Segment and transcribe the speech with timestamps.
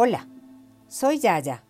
[0.00, 0.28] Hola,
[0.86, 1.64] soy Yaya.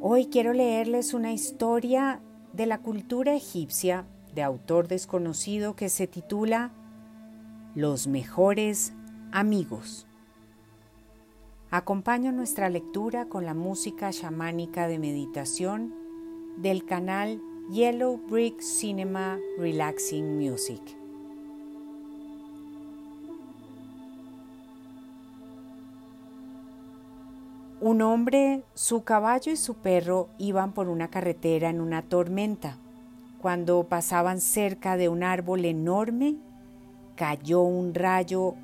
[0.00, 2.20] Hoy quiero leerles una historia
[2.52, 6.70] de la cultura egipcia de autor desconocido que se titula
[7.74, 8.92] Los mejores
[9.32, 10.06] amigos.
[11.68, 15.92] Acompaño nuestra lectura con la música chamánica de meditación
[16.58, 17.42] del canal
[17.72, 21.03] Yellow Brick Cinema Relaxing Music.
[27.80, 32.78] Un hombre, su caballo y su perro iban por una carretera en una tormenta.
[33.40, 36.36] Cuando pasaban cerca de un árbol enorme,
[37.16, 38.54] cayó un rayo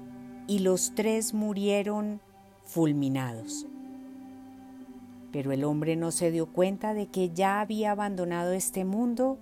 [0.46, 2.20] y los tres murieron
[2.64, 3.66] fulminados.
[5.32, 9.38] Pero el hombre no se dio cuenta de que ya había abandonado este mundo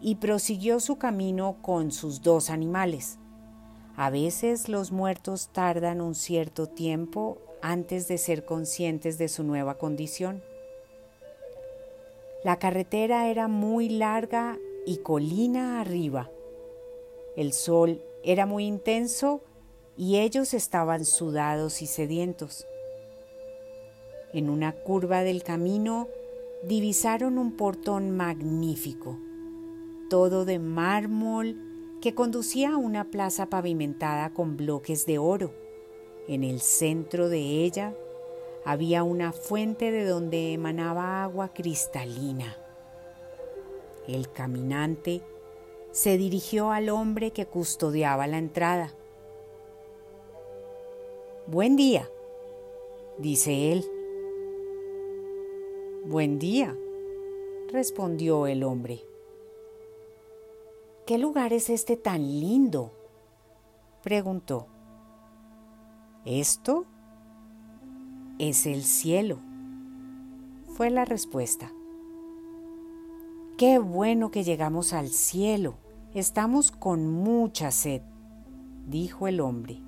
[0.00, 3.18] y prosiguió su camino con sus dos animales.
[3.96, 9.78] A veces los muertos tardan un cierto tiempo antes de ser conscientes de su nueva
[9.78, 10.42] condición.
[12.44, 16.30] La carretera era muy larga y colina arriba.
[17.36, 19.42] El sol era muy intenso
[19.96, 22.66] y ellos estaban sudados y sedientos.
[24.32, 26.08] En una curva del camino
[26.62, 29.18] divisaron un portón magnífico,
[30.10, 31.56] todo de mármol,
[32.00, 35.52] que conducía a una plaza pavimentada con bloques de oro.
[36.28, 37.94] En el centro de ella
[38.62, 42.54] había una fuente de donde emanaba agua cristalina.
[44.06, 45.22] El caminante
[45.90, 48.92] se dirigió al hombre que custodiaba la entrada.
[51.46, 52.10] Buen día,
[53.16, 53.86] dice él.
[56.04, 56.76] Buen día,
[57.72, 59.02] respondió el hombre.
[61.06, 62.92] ¿Qué lugar es este tan lindo?
[64.02, 64.66] preguntó.
[66.24, 66.84] Esto
[68.38, 69.38] es el cielo,
[70.74, 71.72] fue la respuesta.
[73.56, 75.74] Qué bueno que llegamos al cielo.
[76.14, 78.02] Estamos con mucha sed,
[78.86, 79.80] dijo el hombre.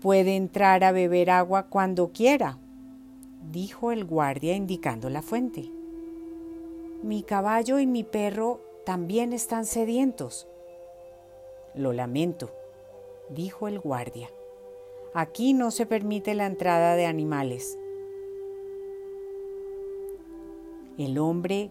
[0.00, 2.58] Puede entrar a beber agua cuando quiera,
[3.52, 5.70] dijo el guardia indicando la fuente.
[7.02, 10.48] Mi caballo y mi perro también están sedientos.
[11.74, 12.50] Lo lamento,
[13.32, 14.30] dijo el guardia.
[15.14, 17.78] Aquí no se permite la entrada de animales.
[20.98, 21.70] El hombre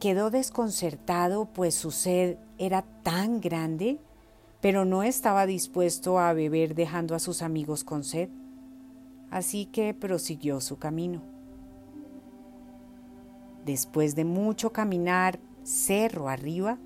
[0.00, 3.98] quedó desconcertado pues su sed era tan grande
[4.60, 8.28] pero no estaba dispuesto a beber dejando a sus amigos con sed,
[9.30, 11.22] así que prosiguió su camino.
[13.64, 16.78] Después de mucho caminar cerro arriba,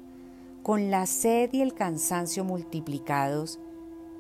[0.63, 3.59] con la sed y el cansancio multiplicados,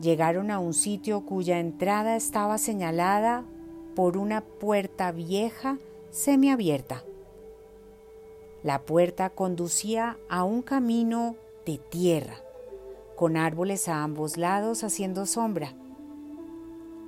[0.00, 3.44] llegaron a un sitio cuya entrada estaba señalada
[3.94, 5.78] por una puerta vieja
[6.10, 7.05] semiabierta.
[8.62, 12.37] La puerta conducía a un camino de tierra
[13.15, 15.72] con árboles a ambos lados haciendo sombra.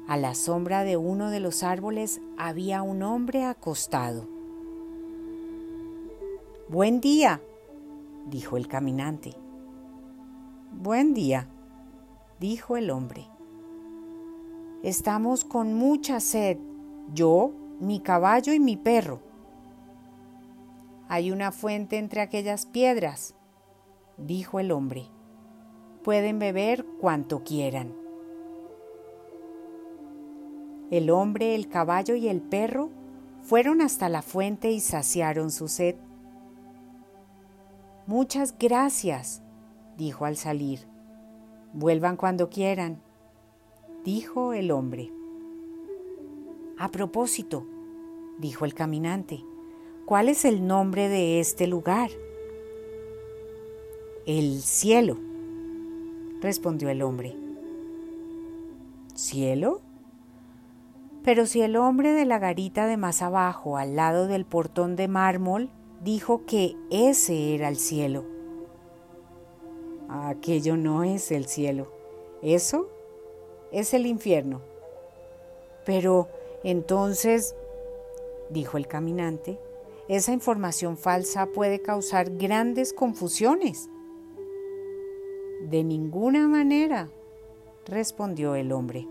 [0.09, 4.29] A la sombra de uno de los árboles había un hombre acostado.
[6.69, 7.41] Buen día,
[8.27, 9.35] dijo el caminante.
[10.73, 11.49] Buen día,
[12.41, 13.27] dijo el hombre.
[14.83, 16.59] Estamos con mucha sed,
[17.13, 19.21] yo, mi caballo y mi perro.
[21.09, 23.35] Hay una fuente entre aquellas piedras,
[24.17, 25.11] dijo el hombre
[26.07, 27.93] pueden beber cuanto quieran.
[30.93, 32.91] El hombre, el caballo y el perro
[33.43, 35.97] fueron hasta la fuente y saciaron su sed.
[38.07, 39.43] Muchas gracias,
[39.97, 40.87] dijo al salir.
[41.77, 43.03] Vuelvan cuando quieran,
[44.03, 45.13] dijo el hombre.
[46.79, 47.67] A propósito,
[48.39, 49.45] dijo el caminante,
[50.07, 52.09] ¿cuál es el nombre de este lugar?
[54.25, 55.19] El cielo,
[56.41, 57.37] respondió el hombre.
[59.15, 59.83] ¿Cielo?
[61.25, 65.09] Pero si el hombre de la garita de más abajo, al lado del portón de
[65.09, 65.69] mármol,
[66.03, 68.36] dijo que ese era el cielo.
[70.09, 71.89] Aquello no es el cielo.
[72.43, 72.89] Eso
[73.73, 74.61] es el infierno.
[75.85, 76.29] Pero
[76.63, 77.55] entonces,
[78.51, 79.59] dijo el caminante,
[80.09, 83.89] esa información falsa puede causar grandes confusiones.
[85.69, 87.09] De ninguna manera,
[87.87, 89.09] respondió el hombre.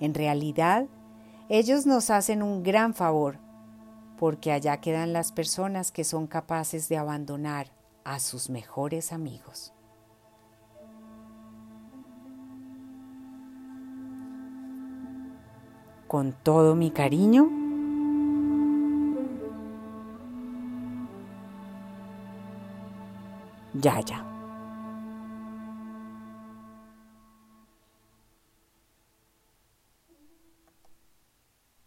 [0.00, 0.86] En realidad,
[1.48, 3.38] ellos nos hacen un gran favor,
[4.18, 9.74] porque allá quedan las personas que son capaces de abandonar a sus mejores amigos.
[16.14, 17.50] con todo mi cariño.
[23.72, 24.33] Yaya.